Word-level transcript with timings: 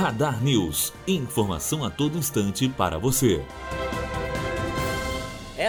Radar 0.00 0.42
News. 0.42 0.94
Informação 1.06 1.84
a 1.84 1.90
todo 1.90 2.16
instante 2.16 2.66
para 2.70 2.96
você. 2.96 3.44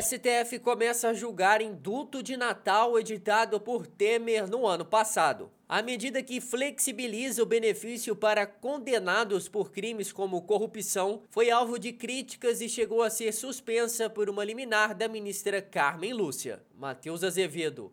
STF 0.00 0.60
começa 0.60 1.08
a 1.08 1.12
julgar 1.12 1.60
indulto 1.60 2.22
de 2.22 2.36
Natal 2.36 2.96
editado 2.96 3.58
por 3.58 3.88
Temer 3.88 4.48
no 4.48 4.68
ano 4.68 4.84
passado. 4.84 5.50
A 5.68 5.82
medida 5.82 6.22
que 6.22 6.40
flexibiliza 6.40 7.42
o 7.42 7.46
benefício 7.46 8.14
para 8.14 8.46
condenados 8.46 9.48
por 9.48 9.72
crimes 9.72 10.12
como 10.12 10.42
corrupção 10.42 11.22
foi 11.28 11.50
alvo 11.50 11.76
de 11.76 11.92
críticas 11.92 12.60
e 12.60 12.68
chegou 12.68 13.02
a 13.02 13.10
ser 13.10 13.32
suspensa 13.32 14.08
por 14.08 14.30
uma 14.30 14.44
liminar 14.44 14.94
da 14.94 15.08
ministra 15.08 15.60
Carmen 15.60 16.12
Lúcia. 16.12 16.62
Matheus 16.72 17.24
Azevedo, 17.24 17.92